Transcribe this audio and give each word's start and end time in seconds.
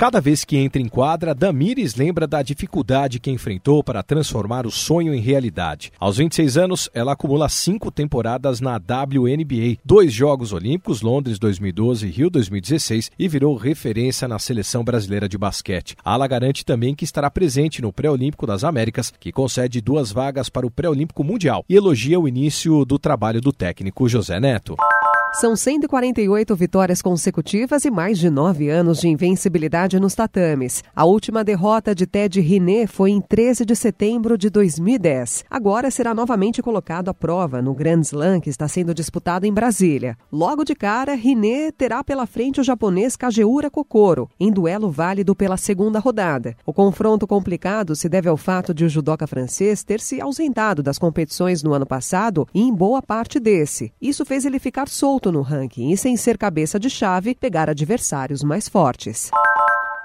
Cada 0.00 0.20
vez 0.20 0.44
que 0.44 0.56
entra 0.56 0.80
em 0.80 0.86
quadra, 0.86 1.34
Damires 1.34 1.96
lembra 1.96 2.24
da 2.24 2.40
dificuldade 2.40 3.18
que 3.18 3.32
enfrentou 3.32 3.82
para 3.82 4.00
transformar 4.00 4.64
o 4.64 4.70
sonho 4.70 5.12
em 5.12 5.20
realidade. 5.20 5.90
Aos 5.98 6.18
26 6.18 6.56
anos, 6.56 6.88
ela 6.94 7.14
acumula 7.14 7.48
cinco 7.48 7.90
temporadas 7.90 8.60
na 8.60 8.76
WNBA, 8.76 9.76
dois 9.84 10.12
Jogos 10.12 10.52
Olímpicos, 10.52 11.02
Londres 11.02 11.36
2012 11.40 12.06
e 12.06 12.10
Rio 12.10 12.30
2016, 12.30 13.10
e 13.18 13.26
virou 13.26 13.56
referência 13.56 14.28
na 14.28 14.38
seleção 14.38 14.84
brasileira 14.84 15.28
de 15.28 15.36
basquete. 15.36 15.96
Ala 16.04 16.28
garante 16.28 16.64
também 16.64 16.94
que 16.94 17.02
estará 17.02 17.28
presente 17.28 17.82
no 17.82 17.92
Pré-Olímpico 17.92 18.46
das 18.46 18.62
Américas, 18.62 19.12
que 19.18 19.32
concede 19.32 19.80
duas 19.80 20.12
vagas 20.12 20.48
para 20.48 20.64
o 20.64 20.70
Pré-Olímpico 20.70 21.24
Mundial, 21.24 21.64
e 21.68 21.74
elogia 21.74 22.20
o 22.20 22.28
início 22.28 22.84
do 22.84 23.00
trabalho 23.00 23.40
do 23.40 23.52
técnico 23.52 24.08
José 24.08 24.38
Neto. 24.38 24.76
São 25.34 25.54
148 25.54 26.56
vitórias 26.56 27.02
consecutivas 27.02 27.84
e 27.84 27.90
mais 27.90 28.18
de 28.18 28.30
nove 28.30 28.70
anos 28.70 28.98
de 28.98 29.08
invencibilidade 29.08 30.00
nos 30.00 30.14
tatames. 30.14 30.82
A 30.96 31.04
última 31.04 31.44
derrota 31.44 31.94
de 31.94 32.06
Ted 32.06 32.40
Riné 32.40 32.86
foi 32.86 33.10
em 33.10 33.20
13 33.20 33.64
de 33.64 33.76
setembro 33.76 34.38
de 34.38 34.48
2010. 34.50 35.44
Agora 35.48 35.90
será 35.90 36.14
novamente 36.14 36.62
colocado 36.62 37.10
à 37.10 37.14
prova 37.14 37.62
no 37.62 37.74
Grand 37.74 38.00
Slam 38.00 38.40
que 38.40 38.50
está 38.50 38.66
sendo 38.66 38.94
disputado 38.94 39.44
em 39.44 39.52
Brasília. 39.52 40.16
Logo 40.32 40.64
de 40.64 40.74
cara, 40.74 41.14
Riné 41.14 41.70
terá 41.70 42.02
pela 42.02 42.26
frente 42.26 42.60
o 42.60 42.64
japonês 42.64 43.14
Kageura 43.14 43.70
Kokoro, 43.70 44.28
em 44.40 44.50
duelo 44.50 44.90
válido 44.90 45.36
pela 45.36 45.58
segunda 45.58 46.00
rodada. 46.00 46.56
O 46.66 46.72
confronto 46.72 47.26
complicado 47.26 47.94
se 47.94 48.08
deve 48.08 48.28
ao 48.28 48.36
fato 48.36 48.74
de 48.74 48.86
o 48.86 48.88
judoca 48.88 49.26
francês 49.26 49.84
ter 49.84 50.00
se 50.00 50.20
ausentado 50.20 50.82
das 50.82 50.98
competições 50.98 51.62
no 51.62 51.74
ano 51.74 51.86
passado 51.86 52.48
e 52.52 52.62
em 52.62 52.74
boa 52.74 53.02
parte 53.02 53.38
desse. 53.38 53.92
Isso 54.00 54.24
fez 54.24 54.44
ele 54.44 54.58
ficar 54.58 54.88
solto 54.88 55.17
no 55.26 55.42
ranking 55.42 55.90
e, 55.90 55.96
sem 55.96 56.16
ser 56.16 56.38
cabeça 56.38 56.78
de 56.78 56.88
chave, 56.88 57.34
pegar 57.34 57.68
adversários 57.68 58.44
mais 58.44 58.68
fortes. 58.68 59.30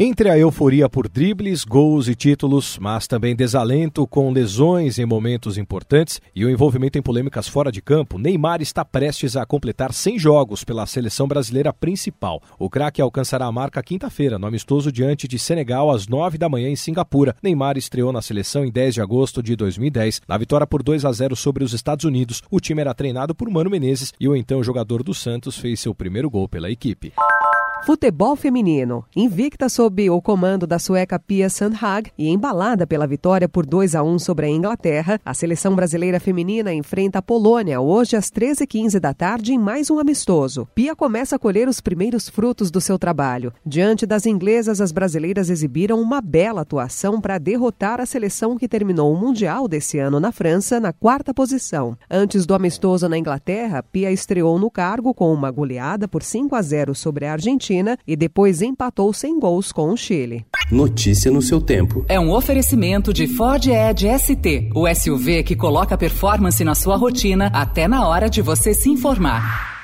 Entre 0.00 0.30
a 0.30 0.38
euforia 0.38 0.88
por 0.88 1.08
dribles, 1.08 1.64
gols 1.64 2.06
e 2.06 2.14
títulos, 2.14 2.78
mas 2.80 3.08
também 3.08 3.34
desalento 3.34 4.06
com 4.06 4.30
lesões 4.30 4.96
em 4.96 5.04
momentos 5.04 5.58
importantes 5.58 6.20
e 6.36 6.44
o 6.44 6.48
envolvimento 6.48 6.96
em 6.96 7.02
polêmicas 7.02 7.48
fora 7.48 7.72
de 7.72 7.82
campo, 7.82 8.16
Neymar 8.16 8.62
está 8.62 8.84
prestes 8.84 9.36
a 9.36 9.44
completar 9.44 9.92
100 9.92 10.16
jogos 10.20 10.62
pela 10.62 10.86
seleção 10.86 11.26
brasileira 11.26 11.72
principal. 11.72 12.40
O 12.60 12.70
craque 12.70 13.02
alcançará 13.02 13.46
a 13.46 13.50
marca 13.50 13.82
quinta-feira, 13.82 14.38
no 14.38 14.46
amistoso 14.46 14.92
diante 14.92 15.26
de 15.26 15.36
Senegal, 15.36 15.90
às 15.90 16.06
9 16.06 16.38
da 16.38 16.48
manhã 16.48 16.68
em 16.68 16.76
Singapura. 16.76 17.34
Neymar 17.42 17.76
estreou 17.76 18.12
na 18.12 18.22
seleção 18.22 18.64
em 18.64 18.70
10 18.70 18.94
de 18.94 19.00
agosto 19.00 19.42
de 19.42 19.56
2010. 19.56 20.22
Na 20.28 20.38
vitória 20.38 20.64
por 20.64 20.80
2 20.80 21.04
a 21.04 21.10
0 21.10 21.34
sobre 21.34 21.64
os 21.64 21.72
Estados 21.72 22.04
Unidos, 22.04 22.40
o 22.48 22.60
time 22.60 22.82
era 22.82 22.94
treinado 22.94 23.34
por 23.34 23.50
Mano 23.50 23.68
Menezes 23.68 24.12
e 24.20 24.28
o 24.28 24.36
então 24.36 24.62
jogador 24.62 25.02
do 25.02 25.12
Santos 25.12 25.58
fez 25.58 25.80
seu 25.80 25.92
primeiro 25.92 26.30
gol 26.30 26.48
pela 26.48 26.70
equipe. 26.70 27.12
Futebol 27.84 28.36
feminino. 28.36 29.04
Invicta 29.16 29.68
sob 29.68 30.10
o 30.10 30.20
comando 30.20 30.66
da 30.66 30.78
sueca 30.78 31.18
Pia 31.18 31.48
Sandhag 31.48 32.10
e 32.18 32.28
embalada 32.28 32.86
pela 32.86 33.06
vitória 33.06 33.48
por 33.48 33.64
2 33.64 33.94
a 33.94 34.02
1 34.02 34.18
sobre 34.18 34.46
a 34.46 34.48
Inglaterra, 34.48 35.18
a 35.24 35.32
seleção 35.32 35.74
brasileira 35.74 36.20
feminina 36.20 36.72
enfrenta 36.72 37.20
a 37.20 37.22
Polônia 37.22 37.80
hoje 37.80 38.14
às 38.14 38.26
13h15 38.30 38.98
da 38.98 39.14
tarde 39.14 39.54
em 39.54 39.58
mais 39.58 39.90
um 39.90 39.98
amistoso. 39.98 40.68
Pia 40.74 40.94
começa 40.94 41.36
a 41.36 41.38
colher 41.38 41.66
os 41.66 41.80
primeiros 41.80 42.28
frutos 42.28 42.70
do 42.70 42.80
seu 42.80 42.98
trabalho. 42.98 43.54
Diante 43.64 44.04
das 44.04 44.26
inglesas, 44.26 44.80
as 44.80 44.92
brasileiras 44.92 45.48
exibiram 45.48 46.00
uma 46.00 46.20
bela 46.20 46.62
atuação 46.62 47.20
para 47.20 47.38
derrotar 47.38 48.00
a 48.00 48.06
seleção 48.06 48.58
que 48.58 48.68
terminou 48.68 49.14
o 49.14 49.18
Mundial 49.18 49.66
desse 49.66 49.98
ano 49.98 50.20
na 50.20 50.30
França 50.30 50.78
na 50.78 50.92
quarta 50.92 51.32
posição. 51.32 51.96
Antes 52.10 52.44
do 52.44 52.54
amistoso 52.54 53.08
na 53.08 53.16
Inglaterra, 53.16 53.82
Pia 53.82 54.12
estreou 54.12 54.58
no 54.58 54.70
cargo 54.70 55.14
com 55.14 55.32
uma 55.32 55.50
goleada 55.50 56.06
por 56.06 56.22
5 56.22 56.54
a 56.54 56.60
0 56.60 56.94
sobre 56.94 57.24
a 57.24 57.32
Argentina 57.32 57.67
Argentina 57.68 57.98
e 58.06 58.16
depois 58.16 58.62
empatou 58.62 59.12
sem 59.12 59.38
gols 59.38 59.70
com 59.70 59.90
o 59.90 59.96
Chile. 59.96 60.46
Notícia 60.70 61.30
no 61.30 61.42
seu 61.42 61.60
tempo. 61.60 62.04
É 62.08 62.18
um 62.18 62.32
oferecimento 62.32 63.12
de 63.12 63.26
Ford 63.26 63.66
Edge 63.66 64.08
ST, 64.18 64.70
o 64.74 64.86
SUV 64.94 65.42
que 65.42 65.56
coloca 65.56 65.96
performance 65.96 66.62
na 66.64 66.74
sua 66.74 66.96
rotina 66.96 67.50
até 67.52 67.86
na 67.86 68.06
hora 68.06 68.28
de 68.28 68.42
você 68.42 68.72
se 68.74 68.88
informar. 68.88 69.77